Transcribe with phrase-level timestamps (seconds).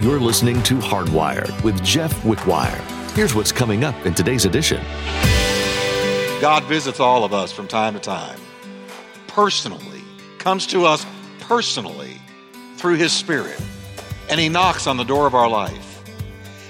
[0.00, 2.80] You're listening to Hardwired with Jeff Wickwire.
[3.16, 4.80] Here's what's coming up in today's edition.
[6.40, 8.38] God visits all of us from time to time,
[9.26, 10.04] personally,
[10.38, 11.04] comes to us
[11.40, 12.22] personally
[12.76, 13.60] through His Spirit,
[14.30, 16.00] and He knocks on the door of our life.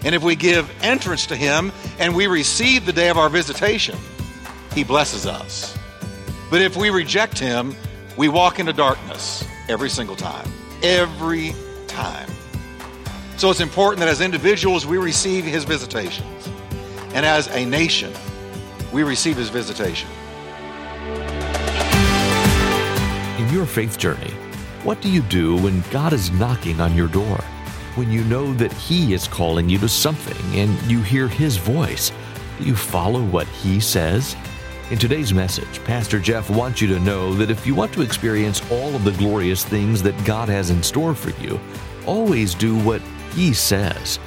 [0.06, 3.98] And if we give entrance to Him and we receive the day of our visitation,
[4.72, 5.76] He blesses us.
[6.50, 7.76] But if we reject Him,
[8.16, 10.50] we walk into darkness every single time.
[10.82, 11.54] Every
[11.88, 12.30] time.
[13.38, 16.48] So it's important that as individuals we receive His visitations,
[17.14, 18.12] and as a nation
[18.92, 20.10] we receive His visitation.
[23.38, 24.32] In your faith journey,
[24.82, 27.36] what do you do when God is knocking on your door?
[27.94, 32.10] When you know that He is calling you to something and you hear His voice,
[32.58, 34.34] do you follow what He says?
[34.90, 38.68] In today's message, Pastor Jeff wants you to know that if you want to experience
[38.72, 41.60] all of the glorious things that God has in store for you,
[42.04, 43.00] always do what
[43.38, 44.18] He says.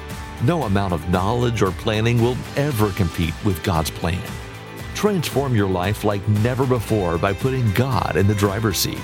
[0.42, 4.22] No amount of knowledge or planning will ever compete with God's plan.
[4.94, 9.02] Transform your life like never before by putting God in the driver's seat.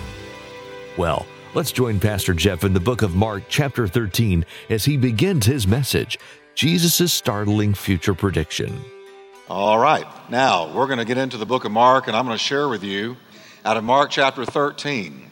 [0.96, 5.44] Well, let's join Pastor Jeff in the book of Mark, chapter 13, as he begins
[5.44, 6.18] his message
[6.54, 8.80] Jesus' startling future prediction.
[9.50, 10.06] All right.
[10.30, 12.70] Now, we're going to get into the book of Mark, and I'm going to share
[12.70, 13.18] with you
[13.62, 15.27] out of Mark chapter 13.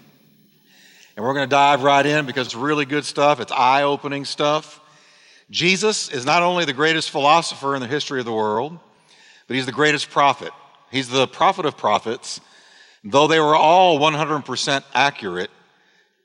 [1.17, 3.41] And we're going to dive right in because it's really good stuff.
[3.41, 4.81] It's eye opening stuff.
[5.51, 8.79] Jesus is not only the greatest philosopher in the history of the world,
[9.47, 10.51] but he's the greatest prophet.
[10.91, 12.41] He's the prophet of prophets.
[13.03, 15.51] Though they were all 100% accurate,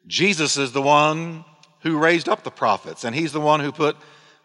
[0.08, 1.46] Jesus is the one
[1.82, 3.96] who raised up the prophets, and he's the one who put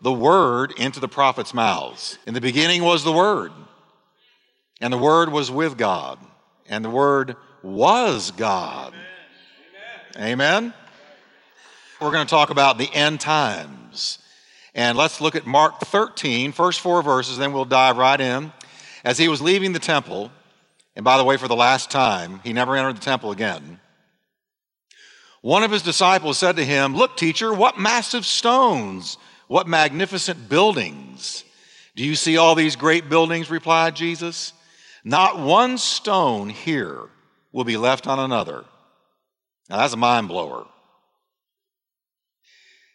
[0.00, 2.18] the word into the prophets' mouths.
[2.26, 3.52] In the beginning was the word,
[4.80, 6.18] and the word was with God,
[6.68, 8.92] and the word was God.
[8.92, 9.05] Amen.
[10.18, 10.72] Amen.
[12.00, 14.18] We're going to talk about the end times.
[14.74, 18.52] And let's look at Mark 13, first four verses, then we'll dive right in.
[19.04, 20.30] As he was leaving the temple,
[20.94, 23.78] and by the way, for the last time, he never entered the temple again.
[25.42, 29.18] One of his disciples said to him, Look, teacher, what massive stones!
[29.48, 31.44] What magnificent buildings!
[31.94, 33.50] Do you see all these great buildings?
[33.50, 34.54] replied Jesus.
[35.04, 37.02] Not one stone here
[37.52, 38.64] will be left on another.
[39.68, 40.66] Now that's a mind blower.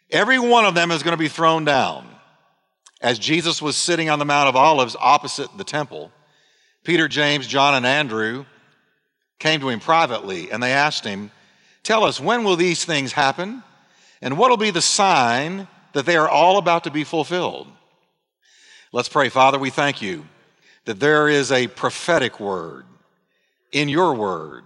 [0.09, 2.07] Every one of them is going to be thrown down.
[3.01, 6.11] As Jesus was sitting on the Mount of Olives opposite the temple,
[6.83, 8.45] Peter, James, John, and Andrew
[9.39, 11.31] came to him privately and they asked him,
[11.83, 13.63] Tell us, when will these things happen?
[14.21, 17.67] And what will be the sign that they are all about to be fulfilled.
[18.91, 19.29] Let's pray.
[19.29, 20.25] Father, we thank you
[20.85, 22.85] that there is a prophetic word
[23.71, 24.63] in your word,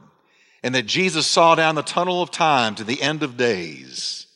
[0.66, 4.28] and that Jesus saw down the tunnel of time to the end of days.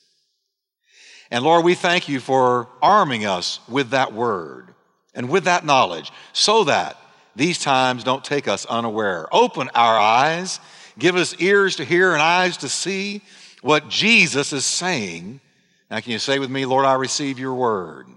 [1.29, 4.73] And Lord, we thank you for arming us with that word
[5.13, 6.95] and with that knowledge so that
[7.35, 9.27] these times don't take us unaware.
[9.33, 10.61] Open our eyes,
[10.97, 13.21] give us ears to hear and eyes to see
[13.61, 15.41] what Jesus is saying
[15.89, 18.07] now, can you say with me, Lord, I receive your word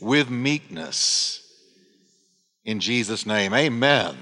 [0.00, 1.42] with meekness
[2.64, 3.52] in Jesus' name?
[3.52, 4.16] Amen.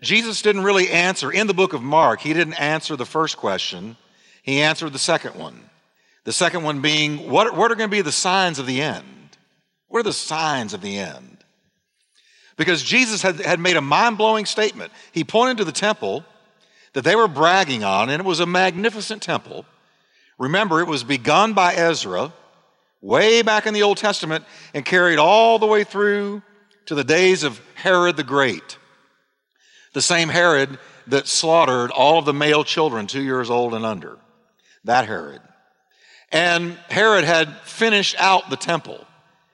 [0.00, 3.96] Jesus didn't really answer, in the book of Mark, he didn't answer the first question,
[4.42, 5.58] he answered the second one.
[6.24, 9.04] The second one being, what, what are going to be the signs of the end?
[9.88, 11.38] What are the signs of the end?
[12.56, 14.92] Because Jesus had, had made a mind blowing statement.
[15.12, 16.24] He pointed to the temple
[16.94, 19.66] that they were bragging on, and it was a magnificent temple.
[20.38, 22.32] Remember, it was begun by Ezra
[23.00, 26.42] way back in the Old Testament and carried all the way through
[26.86, 28.78] to the days of Herod the Great.
[29.94, 34.18] The same Herod that slaughtered all of the male children two years old and under.
[34.84, 35.40] That Herod.
[36.30, 39.06] And Herod had finished out the temple,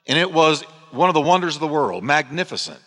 [0.07, 2.79] and it was one of the wonders of the world, magnificent.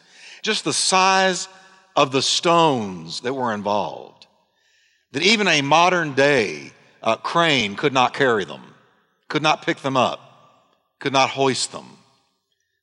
[0.43, 1.49] Just the size
[1.97, 4.27] of the stones that were involved.
[5.13, 6.73] That even a modern day
[7.03, 8.63] uh, crane could not carry them,
[9.29, 10.21] could not pick them up,
[10.99, 11.87] could not hoist them.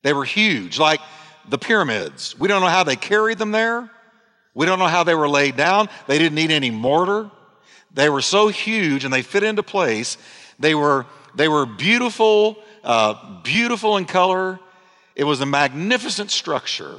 [0.03, 1.01] They were huge, like
[1.49, 2.39] the pyramids.
[2.39, 3.91] We don't know how they carried them there.
[4.53, 5.89] We don't know how they were laid down.
[6.07, 7.31] They didn't need any mortar.
[7.93, 10.17] They were so huge and they fit into place.
[10.59, 11.05] They were,
[11.35, 14.59] they were beautiful, uh, beautiful in color.
[15.15, 16.95] It was a magnificent structure.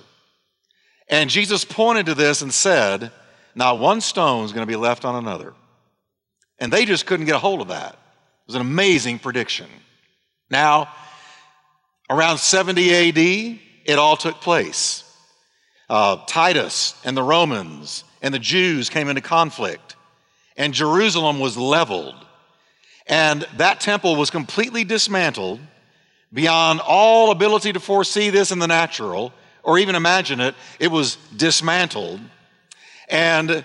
[1.09, 3.11] And Jesus pointed to this and said,
[3.55, 5.55] Not one stone is going to be left on another.
[6.59, 7.93] And they just couldn't get a hold of that.
[7.93, 9.67] It was an amazing prediction.
[10.51, 10.89] Now,
[12.09, 13.19] around 70 AD,
[13.85, 15.02] it all took place.
[15.89, 19.97] Uh, Titus and the Romans and the Jews came into conflict,
[20.57, 22.15] and Jerusalem was leveled.
[23.07, 25.61] And that temple was completely dismantled
[26.33, 29.33] beyond all ability to foresee this in the natural
[29.63, 32.21] or even imagine it, it was dismantled.
[33.09, 33.65] And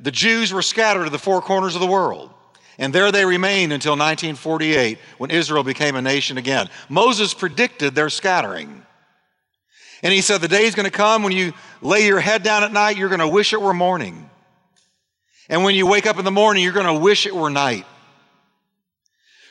[0.00, 2.30] the Jews were scattered to the four corners of the world.
[2.78, 6.68] And there they remained until 1948 when Israel became a nation again.
[6.88, 8.81] Moses predicted their scattering.
[10.02, 12.64] And he said, The day is going to come when you lay your head down
[12.64, 14.28] at night, you're going to wish it were morning.
[15.48, 17.86] And when you wake up in the morning, you're going to wish it were night.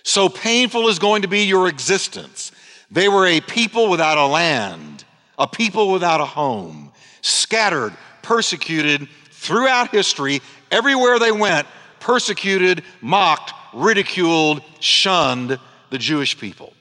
[0.04, 2.52] So painful is going to be your existence.
[2.90, 5.06] They were a people without a land,
[5.38, 10.42] a people without a home, scattered, persecuted throughout history.
[10.72, 11.68] Everywhere they went,
[12.00, 15.60] persecuted, mocked, ridiculed, shunned
[15.90, 16.74] the Jewish people.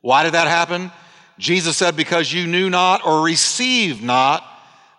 [0.00, 0.90] Why did that happen?
[1.42, 4.44] Jesus said, Because you knew not or received not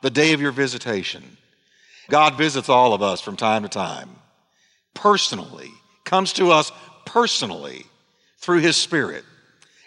[0.02, 1.24] the day of your visitation.
[2.10, 4.10] God visits all of us from time to time,
[4.94, 5.72] personally,
[6.04, 6.74] comes to us
[7.06, 7.86] personally
[8.40, 9.24] through His Spirit,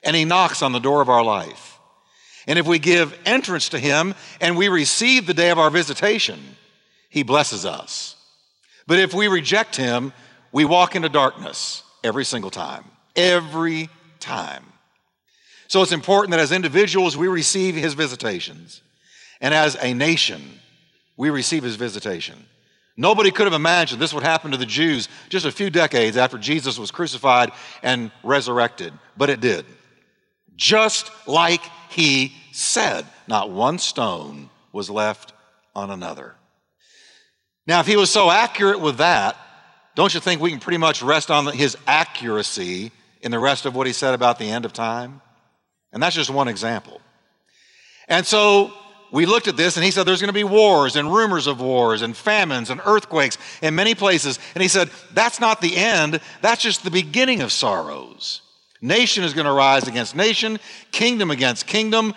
[0.03, 1.79] and He knocks on the door of our life.
[2.47, 6.41] And if we give entrance to Him and we receive the day of our visitation,
[7.11, 8.17] He blesses us.
[8.87, 10.11] But if we reject Him,
[10.53, 12.85] we walk into darkness every single time.
[13.15, 14.65] Every time.
[15.69, 18.83] So it's important that as individuals, we receive his visitations.
[19.41, 20.43] And as a nation,
[21.17, 22.37] we receive his visitation.
[22.97, 26.39] Nobody could have imagined this would happen to the Jews just a few decades after
[26.39, 27.53] Jesus was crucified
[27.83, 29.67] and resurrected, but it did.
[30.57, 31.61] Just like
[31.91, 35.35] he said, not one stone was left
[35.75, 36.35] on another.
[37.67, 39.37] Now, if he was so accurate with that,
[39.95, 43.75] don't you think we can pretty much rest on his accuracy in the rest of
[43.75, 45.21] what he said about the end of time?
[45.97, 47.01] And that's just one example.
[48.07, 48.71] And so
[49.11, 51.59] we looked at this and he said there's going to be wars and rumors of
[51.59, 54.39] wars and famines and earthquakes in many places.
[54.55, 58.43] And he said that's not the end, that's just the beginning of sorrows.
[58.83, 60.61] Nation is going to rise against nation,
[60.93, 62.15] kingdom against kingdom.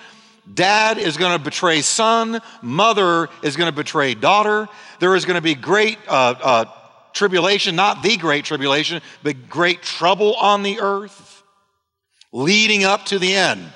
[0.53, 4.67] Dad is going to betray son, mother is going to betray daughter.
[4.99, 6.65] There is going to be great uh, uh,
[7.13, 11.28] tribulation, not the great tribulation, but great trouble on the earth
[12.31, 13.71] leading up to the end.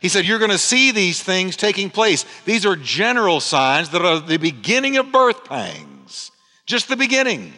[0.00, 2.24] He said, You're going to see these things taking place.
[2.44, 6.30] These are general signs that are the beginning of birth pangs,
[6.66, 7.52] just the beginning.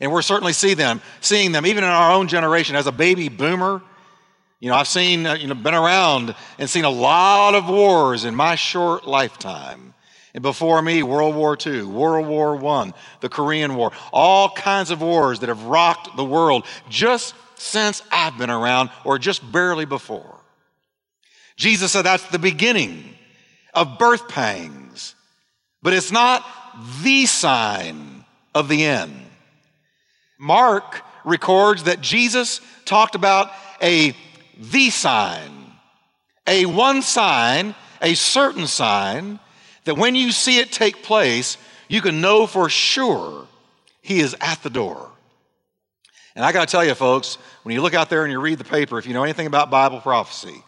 [0.00, 3.28] And we're certainly see them, seeing them even in our own generation as a baby
[3.28, 3.80] boomer.
[4.60, 8.24] You know, I've seen, uh, you know, been around and seen a lot of wars
[8.24, 9.94] in my short lifetime.
[10.34, 15.00] And before me, World War II, World War I, the Korean War, all kinds of
[15.00, 20.40] wars that have rocked the world just since I've been around, or just barely before.
[21.56, 23.14] Jesus said that's the beginning
[23.72, 25.14] of birth pangs,
[25.82, 26.44] but it's not
[27.02, 28.24] the sign
[28.54, 29.14] of the end.
[30.38, 33.50] Mark records that Jesus talked about
[33.82, 34.14] a
[34.58, 35.72] the sign,
[36.46, 39.40] a one sign, a certain sign,
[39.84, 41.56] that when you see it take place,
[41.88, 43.46] you can know for sure
[44.00, 45.10] he is at the door.
[46.36, 48.58] And I got to tell you, folks, when you look out there and you read
[48.58, 50.62] the paper, if you know anything about Bible prophecy,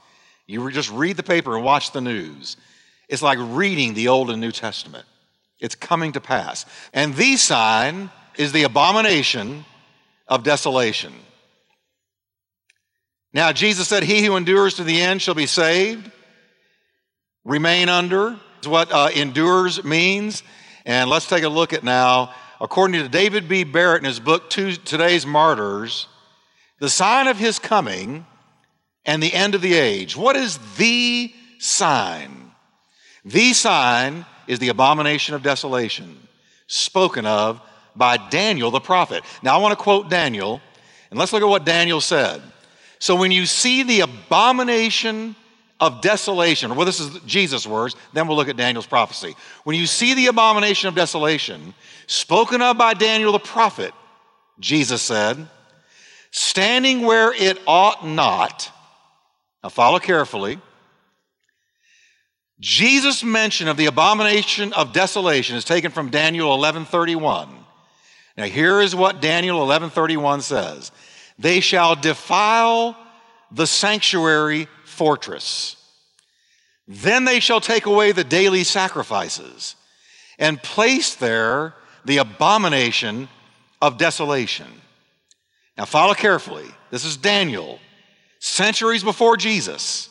[0.46, 2.56] you just read the paper and watch the news.
[3.08, 5.04] It's like reading the Old and New Testament.
[5.58, 6.66] It's coming to pass.
[6.92, 9.64] And the sign is the abomination
[10.28, 11.12] of desolation.
[13.32, 16.10] Now, Jesus said, He who endures to the end shall be saved.
[17.44, 20.42] Remain under is what uh, endures means.
[20.84, 23.64] And let's take a look at now according to David B.
[23.64, 26.06] Barrett in his book, Today's Martyrs,
[26.78, 28.26] the sign of his coming
[29.04, 30.16] and the end of the age.
[30.16, 32.50] What is the sign?
[33.24, 36.16] The sign is the abomination of desolation,
[36.66, 37.60] spoken of
[37.94, 39.24] by Daniel the prophet.
[39.42, 40.60] Now, I want to quote Daniel,
[41.10, 42.42] and let's look at what Daniel said.
[42.98, 45.36] So, when you see the abomination
[45.80, 49.34] of desolation, well, this is Jesus' words, then we'll look at Daniel's prophecy.
[49.64, 51.74] When you see the abomination of desolation,
[52.06, 53.92] spoken of by Daniel the prophet,
[54.58, 55.48] Jesus said,
[56.30, 58.70] standing where it ought not.
[59.62, 60.58] Now, follow carefully.
[62.58, 67.48] Jesus' mention of the abomination of desolation is taken from Daniel 11:31.
[68.36, 70.90] Now here is what Daniel 11:31 says.
[71.38, 72.96] They shall defile
[73.50, 75.76] the sanctuary fortress.
[76.88, 79.76] Then they shall take away the daily sacrifices
[80.38, 81.74] and place there
[82.04, 83.28] the abomination
[83.82, 84.68] of desolation.
[85.76, 86.66] Now, follow carefully.
[86.90, 87.78] This is Daniel,
[88.38, 90.08] centuries before Jesus.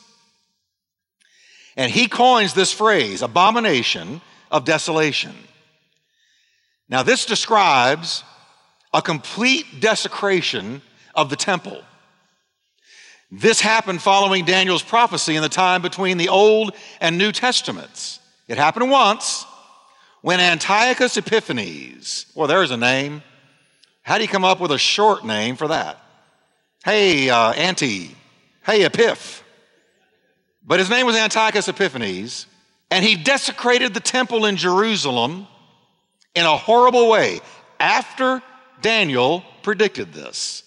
[1.78, 5.36] And he coins this phrase, abomination of desolation.
[6.88, 8.24] Now, this describes
[8.94, 10.82] a complete desecration
[11.16, 11.82] of the temple.
[13.38, 18.22] This happened following Daniel's prophecy in the time between the Old and New Testaments.
[18.48, 19.46] It happened once
[20.22, 23.24] when Antiochus Epiphanes, well, there's a name.
[24.04, 26.02] How do you come up with a short name for that?
[26.86, 28.16] Hey, uh, Anti.
[28.66, 29.42] Hey, Epiph.
[30.66, 32.46] But his name was Antiochus Epiphanes,
[32.90, 35.46] and he desecrated the temple in Jerusalem
[36.36, 37.42] in a horrible way
[37.82, 38.42] after
[38.82, 40.64] Daniel predicted this.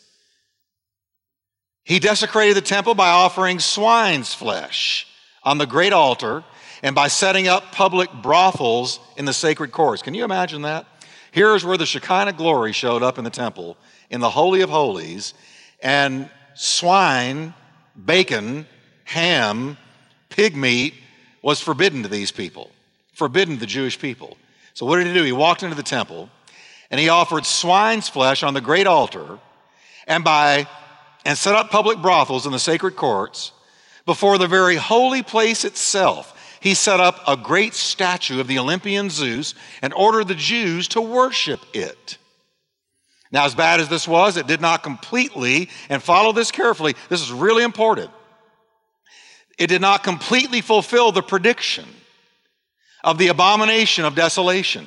[1.89, 5.07] He desecrated the temple by offering swine's flesh
[5.43, 6.45] on the great altar
[6.83, 10.03] and by setting up public brothels in the sacred courts.
[10.03, 10.85] Can you imagine that?
[11.33, 13.79] Here's where the Shekinah glory showed up in the temple,
[14.11, 15.33] in the Holy of Holies,
[15.81, 17.55] and swine,
[18.05, 18.67] bacon,
[19.05, 19.79] ham,
[20.29, 20.93] pig meat
[21.41, 22.71] was forbidden to these people,
[23.15, 24.37] forbidden to the Jewish people.
[24.75, 25.23] So, what did he do?
[25.23, 26.29] He walked into the temple
[26.91, 29.39] and he offered swine's flesh on the great altar,
[30.07, 30.69] and by
[31.29, 33.53] and set up public brothels in the sacred courts.
[34.07, 39.11] Before the very holy place itself, he set up a great statue of the Olympian
[39.11, 42.17] Zeus and ordered the Jews to worship it.
[43.31, 47.21] Now, as bad as this was, it did not completely, and follow this carefully, this
[47.21, 48.11] is really important.
[49.59, 51.85] It did not completely fulfill the prediction
[53.05, 54.87] of the abomination of desolation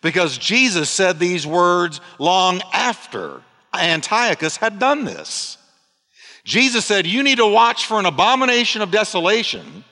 [0.00, 3.42] because Jesus said these words long after
[3.74, 5.58] Antiochus had done this.
[6.46, 9.84] Jesus said, You need to watch for an abomination of desolation.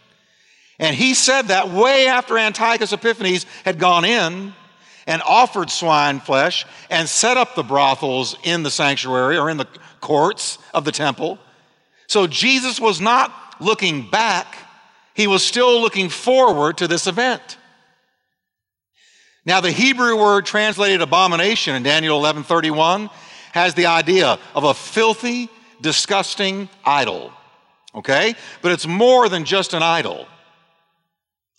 [0.79, 4.55] And he said that way after Antiochus Epiphanes had gone in
[5.07, 9.67] and offered swine flesh and set up the brothels in the sanctuary or in the
[10.01, 11.39] courts of the temple.
[12.07, 14.57] So Jesus was not looking back,
[15.15, 17.59] he was still looking forward to this event.
[19.45, 23.11] Now, the Hebrew word translated abomination in Daniel 11:31
[23.53, 25.51] has the idea of a filthy,
[25.85, 27.31] disgusting idol.
[27.95, 28.35] Okay?
[28.63, 30.27] But it's more than just an idol.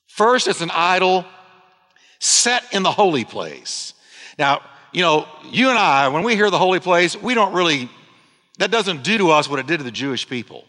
[0.07, 1.25] First, it's an idol
[2.19, 3.93] set in the holy place.
[4.39, 7.87] Now, you know, you and I, when we hear the holy place, we don't really,
[8.57, 10.65] that doesn't do to us what it did to the Jewish people.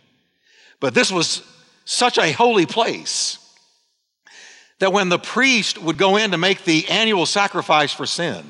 [0.79, 1.43] But this was
[1.87, 3.39] such a holy place
[4.81, 8.45] that when the priest would go in to make the annual sacrifice for sin,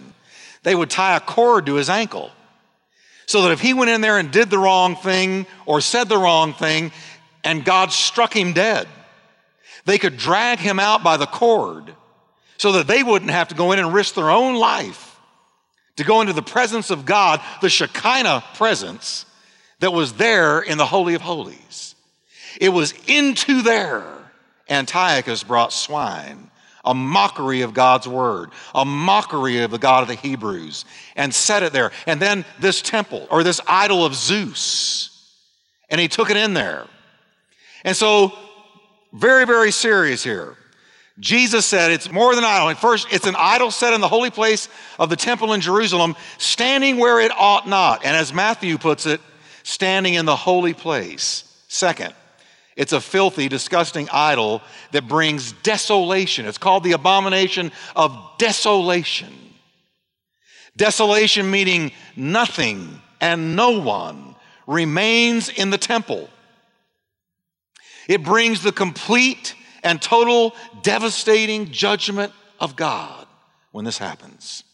[0.65, 2.33] they would tie a cord to his ankle
[3.27, 6.19] so that if he went in there and did the wrong thing or said the
[6.19, 6.93] wrong thing
[7.45, 8.87] and God struck him dead,
[9.85, 11.95] they could drag him out by the cord
[12.59, 15.19] so that they wouldn't have to go in and risk their own life
[15.97, 19.27] to go into the presence of God, the Shekinah presence
[19.81, 21.95] that was there in the Holy of Holies.
[22.61, 24.05] It was into there
[24.69, 26.46] Antiochus brought swine
[26.87, 30.85] a mockery of God's word, a mockery of the God of the Hebrews,
[31.17, 31.91] and set it there.
[32.07, 35.11] And then this temple or this idol of Zeus,
[35.91, 36.87] and he took it in there.
[37.85, 38.33] And so,
[39.13, 40.57] very, very serious here.
[41.19, 42.75] Jesus said it's more than idol.
[42.75, 46.99] first, it's an idol set in the holy place of the temple in Jerusalem, standing
[46.99, 48.05] where it ought not.
[48.05, 49.21] And as Matthew puts it,
[49.63, 51.45] standing in the holy place.
[51.69, 52.15] Second,
[52.77, 56.47] it's a filthy, disgusting idol that brings desolation.
[56.47, 59.33] It's called the abomination of desolation.
[60.77, 66.29] Desolation meaning nothing and no one remains in the temple.
[68.09, 73.27] It brings the complete and total devastating judgment of God
[73.73, 74.65] when this happens.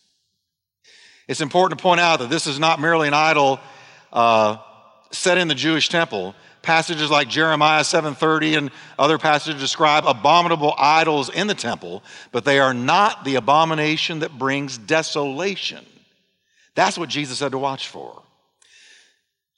[1.28, 3.60] It's important to point out that this is not merely an idol
[4.12, 4.56] uh,
[5.12, 11.28] set in the Jewish temple, passages like Jeremiah 7:30 and other passages describe abominable idols
[11.28, 15.84] in the temple, but they are not the abomination that brings desolation.
[16.74, 18.22] That's what Jesus had to watch for.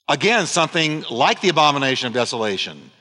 [0.07, 2.91] Again, something like the abomination of desolation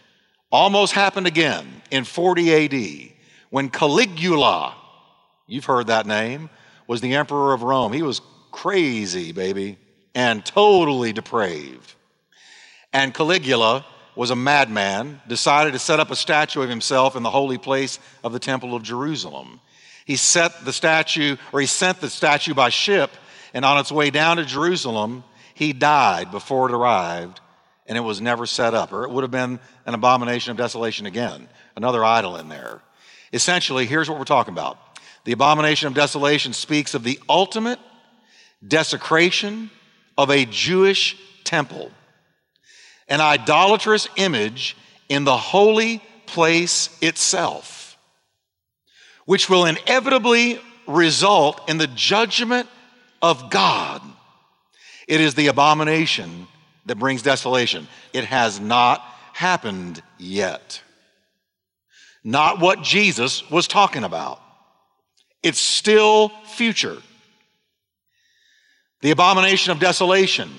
[0.50, 3.12] almost happened again in 40 AD
[3.50, 4.74] when Caligula,
[5.46, 6.48] you've heard that name,
[6.86, 7.92] was the emperor of Rome.
[7.92, 8.20] He was
[8.50, 9.78] crazy, baby,
[10.14, 11.94] and totally depraved.
[12.92, 13.84] And Caligula
[14.16, 17.98] was a madman, decided to set up a statue of himself in the holy place
[18.22, 19.60] of the Temple of Jerusalem.
[20.04, 23.10] He set the statue, or he sent the statue by ship,
[23.52, 27.40] and on its way down to Jerusalem, he died before it arrived,
[27.86, 31.06] and it was never set up, or it would have been an abomination of desolation
[31.06, 32.82] again, another idol in there.
[33.32, 34.78] Essentially, here's what we're talking about
[35.24, 37.78] the abomination of desolation speaks of the ultimate
[38.66, 39.70] desecration
[40.18, 41.90] of a Jewish temple
[43.08, 44.76] an idolatrous image
[45.08, 47.98] in the holy place itself,
[49.26, 52.68] which will inevitably result in the judgment
[53.22, 54.02] of God.
[55.06, 56.46] It is the abomination
[56.86, 57.88] that brings desolation.
[58.12, 59.00] It has not
[59.32, 60.82] happened yet.
[62.22, 64.40] Not what Jesus was talking about.
[65.42, 66.96] It's still future.
[69.02, 70.50] The abomination of desolation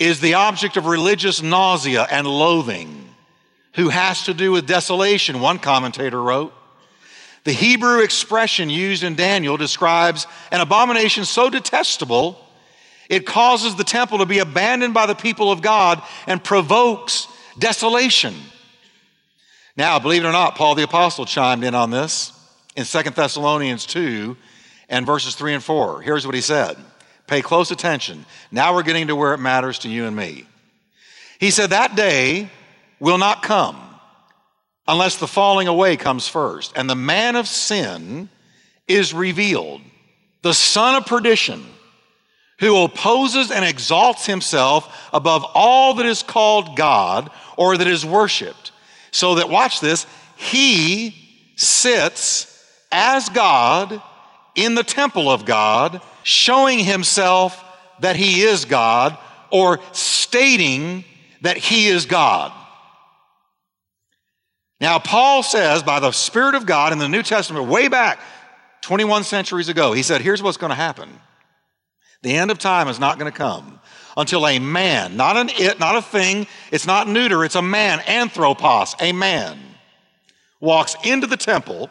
[0.00, 3.14] is the object of religious nausea and loathing,
[3.74, 6.52] who has to do with desolation, one commentator wrote.
[7.44, 12.44] The Hebrew expression used in Daniel describes an abomination so detestable
[13.08, 17.26] it causes the temple to be abandoned by the people of God and provokes
[17.58, 18.34] desolation.
[19.76, 22.32] Now, believe it or not, Paul the Apostle chimed in on this
[22.76, 24.36] in 2 Thessalonians 2
[24.88, 26.02] and verses 3 and 4.
[26.02, 26.76] Here's what he said
[27.30, 28.26] Pay close attention.
[28.50, 30.46] Now we're getting to where it matters to you and me.
[31.38, 32.50] He said, That day
[32.98, 33.80] will not come
[34.88, 38.28] unless the falling away comes first, and the man of sin
[38.88, 39.80] is revealed,
[40.42, 41.64] the son of perdition
[42.58, 48.72] who opposes and exalts himself above all that is called God or that is worshiped.
[49.12, 51.14] So that, watch this, he
[51.54, 52.60] sits
[52.90, 54.02] as God
[54.56, 57.64] in the temple of God, showing himself
[58.00, 59.16] that he is God
[59.50, 61.04] or stating
[61.42, 62.52] that he is God.
[64.80, 68.20] Now, Paul says by the Spirit of God in the New Testament, way back
[68.82, 71.10] 21 centuries ago, he said, here's what's going to happen.
[72.22, 73.80] The end of time is not going to come
[74.16, 78.00] until a man, not an it, not a thing, it's not neuter, it's a man,
[78.00, 79.58] anthropos, a man,
[80.60, 81.88] walks into the temple,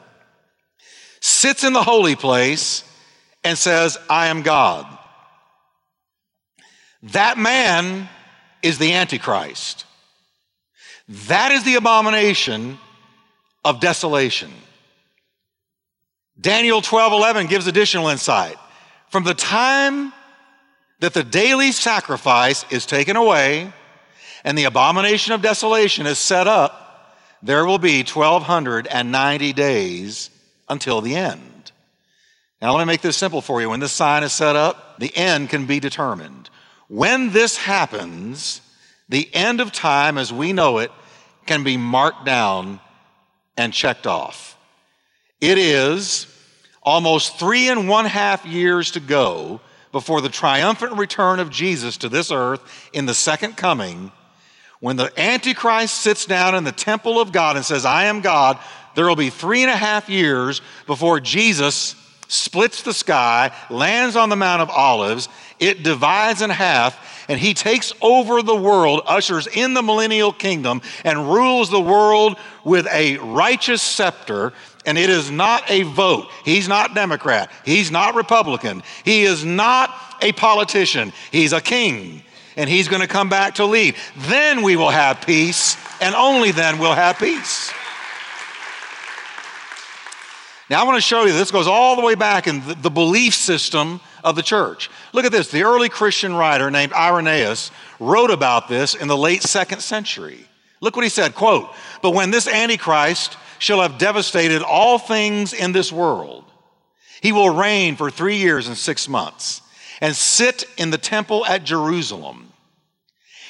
[1.22, 2.84] sits in the holy place,
[3.44, 4.86] and says, I am God.
[7.04, 8.10] That man
[8.62, 9.86] is the Antichrist.
[11.28, 12.78] That is the abomination
[13.64, 14.52] of desolation.
[16.40, 18.58] Daniel 12 11 gives additional insight.
[19.10, 20.14] From the time
[21.00, 23.72] that the daily sacrifice is taken away
[24.44, 30.30] and the abomination of desolation is set up, there will be 1,290 days
[30.68, 31.59] until the end.
[32.62, 33.70] Now, let me make this simple for you.
[33.70, 36.50] When this sign is set up, the end can be determined.
[36.90, 38.62] When this happens,
[39.08, 40.92] the end of time as we know it
[41.46, 42.80] can be marked down
[43.58, 44.58] and checked off.
[45.40, 46.28] It is
[46.84, 52.10] almost three and one half years to go before the triumphant return of Jesus to
[52.10, 52.62] this earth
[52.94, 54.12] in the second coming,
[54.80, 58.60] when the Antichrist sits down in the temple of God and says, I am God,
[58.96, 61.96] there will be three and a half years before Jesus
[62.30, 65.28] splits the sky, lands on the Mount of Olives,
[65.60, 70.82] it divides in half, and he takes over the world, ushers in the millennial kingdom,
[71.04, 74.54] and rules the world with a righteous scepter
[74.86, 76.30] and it is not a vote.
[76.44, 77.52] He's not Democrat.
[77.66, 78.82] He's not Republican.
[79.04, 81.14] He is not a politician.
[81.32, 82.24] He's a king.
[82.56, 83.96] And he's going to come back to lead.
[84.18, 87.72] Then we will have peace, and only then we'll have peace.
[90.70, 93.34] Now, I want to show you this goes all the way back in the, belief
[93.34, 94.90] system of the church.
[95.14, 95.50] Look at this.
[95.50, 100.46] The early Christian writer named Irenaeus wrote about this in the late second century.
[100.80, 101.70] Look what he said, quote,
[102.02, 106.46] but when this Antichrist shall have devastated all things in this world.
[107.22, 109.62] He will reign for three years and six months
[110.00, 112.54] and sit in the temple at Jerusalem.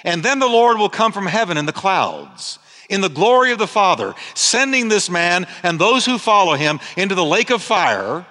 [0.04, 2.58] And then the Lord will come from heaven in the clouds,
[2.89, 7.15] in the glory of the Father, sending this man and those who follow him into
[7.15, 8.25] the lake of fire,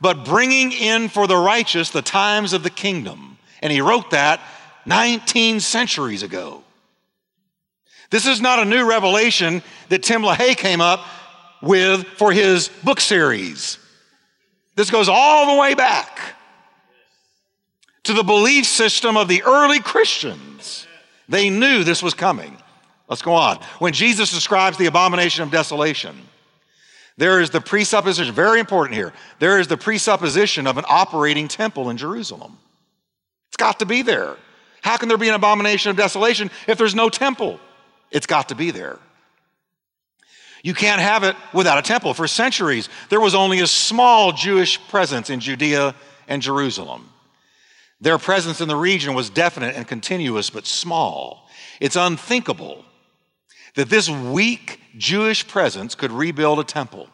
[0.00, 3.38] but bringing in for the righteous the times of the kingdom.
[3.62, 4.40] And he wrote that
[4.86, 6.64] 19 centuries ago.
[8.10, 11.06] This is not a new revelation that Tim LaHaye came up
[11.62, 13.78] with for his book series.
[14.74, 16.18] This goes all the way back
[18.04, 20.86] to the belief system of the early Christians.
[21.28, 22.56] They knew this was coming.
[23.10, 23.58] Let's go on.
[23.80, 26.16] When Jesus describes the abomination of desolation,
[27.16, 31.90] there is the presupposition, very important here, there is the presupposition of an operating temple
[31.90, 32.56] in Jerusalem.
[33.48, 34.36] It's got to be there.
[34.80, 37.58] How can there be an abomination of desolation if there's no temple?
[38.12, 38.98] It's got to be there.
[40.62, 42.14] You can't have it without a temple.
[42.14, 45.96] For centuries, there was only a small Jewish presence in Judea
[46.28, 47.08] and Jerusalem.
[48.00, 51.48] Their presence in the region was definite and continuous, but small.
[51.80, 52.84] It's unthinkable
[53.74, 57.08] that this weak Jewish presence could rebuild a temple.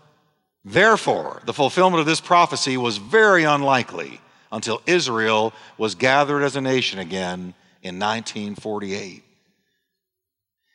[0.64, 6.60] Therefore, the fulfillment of this prophecy was very unlikely until Israel was gathered as a
[6.60, 9.22] nation again in 1948.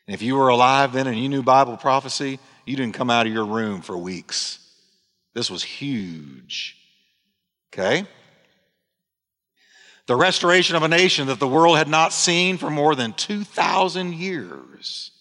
[0.06, 3.26] And if you were alive then and you knew Bible prophecy, you didn't come out
[3.26, 4.58] of your room for weeks.
[5.34, 6.76] This was huge.
[7.72, 8.06] Okay?
[10.06, 14.14] the restoration of a nation that the world had not seen for more than 2,000
[14.14, 15.11] years,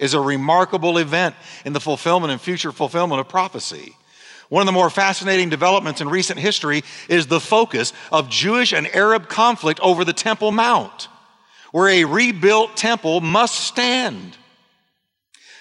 [0.00, 3.94] is a remarkable event in the fulfillment and future fulfillment of prophecy.
[4.48, 8.88] One of the more fascinating developments in recent history is the focus of Jewish and
[8.88, 11.06] Arab conflict over the Temple Mount,
[11.70, 14.36] where a rebuilt temple must stand.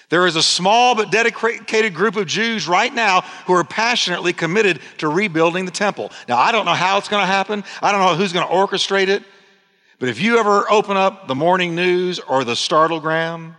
[0.09, 4.79] There is a small but dedicated group of Jews right now who are passionately committed
[4.97, 6.11] to rebuilding the temple.
[6.27, 7.63] Now, I don't know how it's going to happen.
[7.79, 9.23] I don't know who's going to orchestrate it.
[9.99, 13.55] But if you ever open up the morning news or the startlegram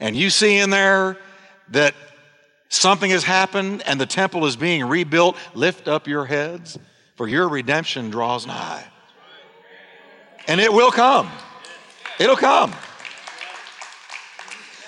[0.00, 1.16] and you see in there
[1.68, 1.94] that
[2.68, 6.78] something has happened and the temple is being rebuilt, lift up your heads,
[7.16, 8.84] for your redemption draws nigh.
[10.48, 11.30] And it will come.
[12.18, 12.72] It'll come.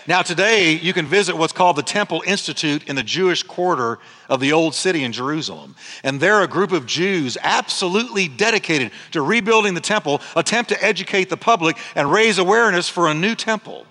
[0.09, 4.41] Now, today, you can visit what's called the Temple Institute in the Jewish quarter of
[4.41, 5.77] the Old City in Jerusalem.
[6.03, 11.31] And they're a group of Jews absolutely dedicated to rebuilding the temple, attempt to educate
[11.31, 13.87] the public, and raise awareness for a new temple.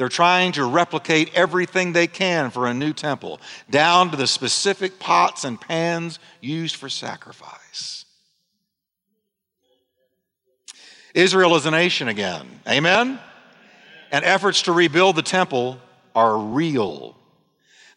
[0.00, 4.98] They're trying to replicate everything they can for a new temple, down to the specific
[4.98, 8.06] pots and pans used for sacrifice.
[11.14, 12.48] Israel is a nation again.
[12.66, 13.18] Amen?
[14.10, 15.78] and efforts to rebuild the temple
[16.14, 17.16] are real.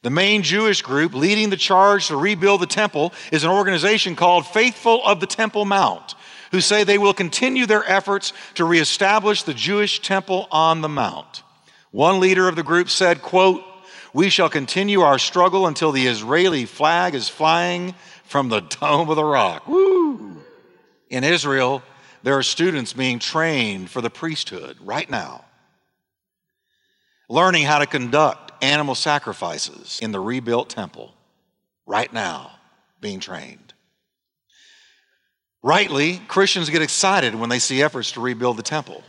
[0.02, 4.46] The main Jewish group leading the charge to rebuild the temple is an organization called
[4.46, 6.16] Faithful of the Temple Mount,
[6.52, 11.43] who say they will continue their efforts to reestablish the Jewish temple on the mount.
[11.94, 13.64] One leader of the group said, quote,
[14.12, 19.16] "We shall continue our struggle until the Israeli flag is flying from the dome of
[19.16, 20.44] the rock." Woo!
[21.10, 21.82] In Israel,
[22.24, 25.46] there are students being trained for the priesthood right now
[27.30, 31.14] learning how to conduct animal sacrifices in the rebuilt temple
[31.86, 32.52] right now,
[33.02, 33.74] being trained.
[35.62, 39.04] Rightly, Christians get excited when they see efforts to rebuild the temple.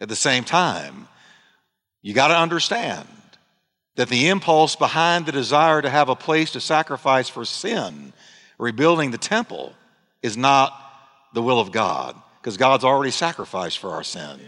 [0.00, 1.08] At the same time,
[2.02, 3.06] you got to understand
[3.94, 8.12] that the impulse behind the desire to have a place to sacrifice for sin,
[8.58, 9.72] rebuilding the temple,
[10.22, 10.72] is not
[11.34, 14.40] the will of God, because God's already sacrificed for our sin.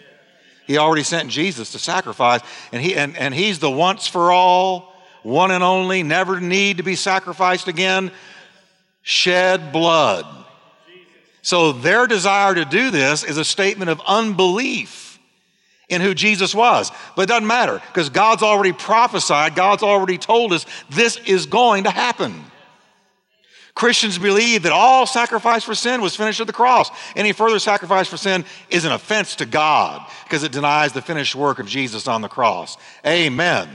[0.66, 2.40] He already sent Jesus to sacrifice,
[2.72, 6.82] and, he, and, and He's the once for all, one and only, never need to
[6.82, 8.10] be sacrificed again,
[9.02, 10.26] shed blood.
[11.42, 15.03] So their desire to do this is a statement of unbelief
[15.88, 16.90] in who Jesus was.
[17.16, 21.84] But it doesn't matter because God's already prophesied, God's already told us this is going
[21.84, 22.44] to happen.
[23.74, 26.90] Christians believe that all sacrifice for sin was finished at the cross.
[27.16, 31.34] Any further sacrifice for sin is an offense to God because it denies the finished
[31.34, 32.76] work of Jesus on the cross.
[33.04, 33.68] Amen.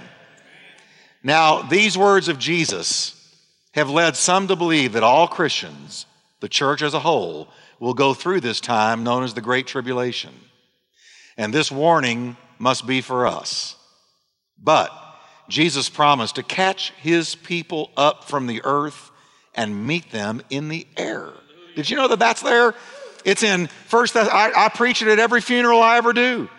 [1.21, 3.15] Now, these words of Jesus
[3.73, 6.05] have led some to believe that all Christians,
[6.39, 10.33] the church as a whole, will go through this time known as the Great Tribulation.
[11.39, 13.77] And this warning must be for us.
[14.61, 14.91] But
[15.47, 19.09] Jesus promised to catch his people up from the earth
[19.55, 21.31] and meet them in the air.
[21.77, 22.75] Did you know that that's there?
[23.23, 24.17] It's in First.
[24.17, 26.49] I, I preach it at every funeral I ever do.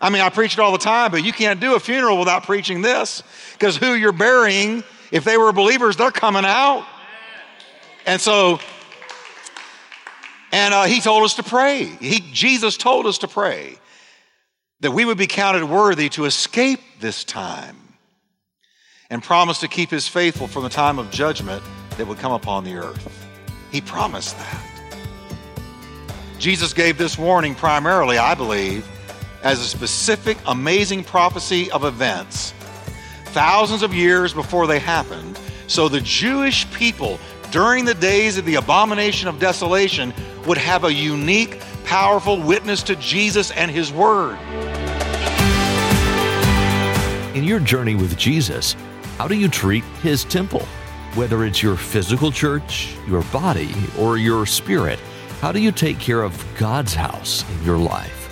[0.00, 2.44] I mean, I preach it all the time, but you can't do a funeral without
[2.44, 3.24] preaching this
[3.54, 6.86] because who you're burying, if they were believers, they're coming out.
[8.06, 8.60] And so,
[10.52, 11.86] and uh, he told us to pray.
[11.86, 13.78] He, Jesus told us to pray
[14.80, 17.76] that we would be counted worthy to escape this time
[19.10, 21.62] and promise to keep his faithful from the time of judgment
[21.96, 23.26] that would come upon the earth.
[23.72, 24.64] He promised that.
[26.38, 28.86] Jesus gave this warning primarily, I believe,
[29.42, 32.52] as a specific, amazing prophecy of events
[33.28, 38.56] thousands of years before they happened, so the Jewish people during the days of the
[38.56, 40.12] abomination of desolation
[40.46, 44.38] would have a unique, powerful witness to Jesus and His Word.
[47.34, 48.76] In your journey with Jesus,
[49.16, 50.66] how do you treat His temple?
[51.14, 54.98] Whether it's your physical church, your body, or your spirit,
[55.40, 58.28] how do you take care of God's house in your life?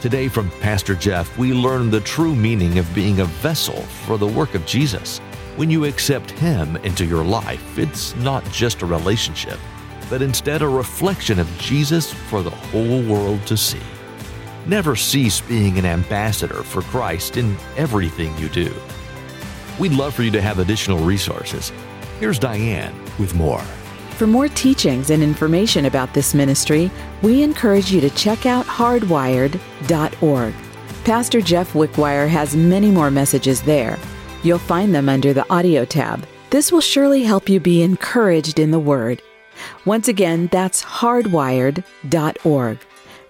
[0.00, 4.26] Today, from Pastor Jeff, we learn the true meaning of being a vessel for the
[4.26, 5.18] work of Jesus.
[5.56, 9.58] When you accept Him into your life, it's not just a relationship,
[10.08, 13.80] but instead a reflection of Jesus for the whole world to see.
[14.66, 18.74] Never cease being an ambassador for Christ in everything you do.
[19.78, 21.72] We'd love for you to have additional resources.
[22.20, 23.62] Here's Diane with more.
[24.16, 26.90] For more teachings and information about this ministry,
[27.20, 30.54] we encourage you to check out hardwired.org.
[31.04, 33.98] Pastor Jeff Wickwire has many more messages there.
[34.42, 36.26] You'll find them under the audio tab.
[36.50, 39.20] This will surely help you be encouraged in the Word.
[39.84, 42.78] Once again, that's hardwired.org.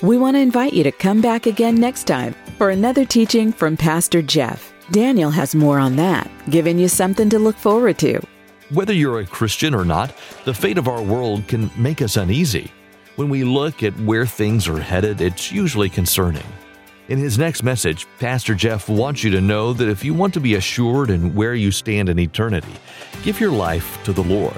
[0.02, 3.76] We want to invite you to come back again next time for another teaching from
[3.76, 4.72] Pastor Jeff.
[4.90, 8.20] Daniel has more on that, giving you something to look forward to.
[8.70, 12.70] Whether you're a Christian or not, the fate of our world can make us uneasy.
[13.16, 16.44] When we look at where things are headed, it's usually concerning.
[17.08, 20.40] In his next message, Pastor Jeff wants you to know that if you want to
[20.40, 22.72] be assured in where you stand in eternity,
[23.22, 24.56] give your life to the Lord.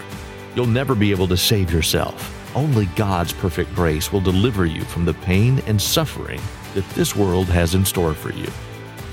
[0.56, 2.32] You'll never be able to save yourself.
[2.56, 6.40] Only God's perfect grace will deliver you from the pain and suffering
[6.72, 8.48] that this world has in store for you.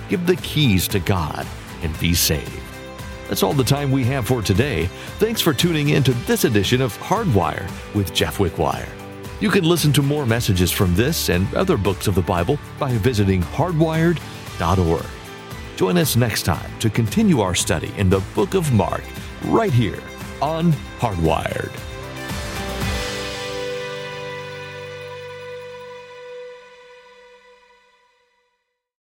[0.08, 1.46] Give the keys to God
[1.82, 2.62] and be saved.
[3.28, 4.86] That's all the time we have for today.
[5.18, 8.88] Thanks for tuning in to this edition of Hardwire with Jeff Wickwire.
[9.42, 12.94] You can listen to more messages from this and other books of the Bible by
[12.94, 15.06] visiting hardwired.org.
[15.76, 19.04] Join us next time to continue our study in the book of Mark
[19.46, 20.00] right here
[20.44, 21.93] on Hardwired.